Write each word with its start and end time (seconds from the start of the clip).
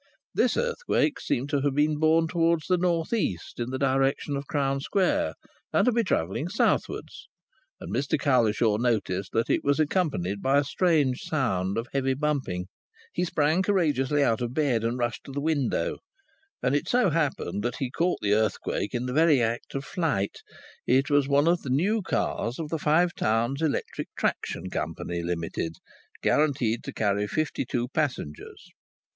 This 0.33 0.57
earthquake 0.57 1.19
seemed 1.19 1.49
to 1.49 1.61
have 1.61 1.75
been 1.75 1.99
born 1.99 2.27
towards 2.27 2.65
the 2.65 2.79
north 2.79 3.13
east, 3.13 3.59
in 3.59 3.69
the 3.69 3.77
direction 3.77 4.35
of 4.35 4.47
Crown 4.47 4.79
Square, 4.79 5.35
and 5.71 5.85
to 5.85 5.91
be 5.91 6.03
travelling 6.03 6.49
southwards; 6.49 7.27
and 7.79 7.93
Mr 7.93 8.17
Cowlishaw 8.17 8.77
noticed 8.77 9.31
that 9.33 9.47
it 9.47 9.63
was 9.63 9.79
accompanied 9.79 10.41
by 10.41 10.57
a 10.57 10.63
strange 10.63 11.19
sound 11.21 11.77
of 11.77 11.85
heavy 11.93 12.15
bumping. 12.15 12.65
He 13.13 13.23
sprang 13.25 13.61
courageously 13.61 14.23
out 14.23 14.41
of 14.41 14.55
bed 14.55 14.83
and 14.83 14.97
rushed 14.97 15.25
to 15.25 15.31
the 15.31 15.39
window. 15.39 15.99
And 16.63 16.75
it 16.75 16.87
so 16.87 17.11
happened 17.11 17.61
that 17.61 17.75
he 17.77 17.91
caught 17.91 18.21
the 18.23 18.33
earthquake 18.33 18.95
in 18.95 19.05
the 19.05 19.13
very 19.13 19.39
act 19.39 19.75
of 19.75 19.85
flight. 19.85 20.37
It 20.87 21.11
was 21.11 21.27
one 21.27 21.47
of 21.47 21.61
the 21.61 21.69
new 21.69 22.01
cars 22.01 22.57
of 22.57 22.69
the 22.69 22.79
Five 22.79 23.13
Towns 23.13 23.61
Electric 23.61 24.07
Traction 24.17 24.71
Company, 24.71 25.21
Limited, 25.21 25.73
guaranteed 26.23 26.83
to 26.85 26.91
carry 26.91 27.27
fifty 27.27 27.65
two 27.65 27.87
passengers. 27.89 28.71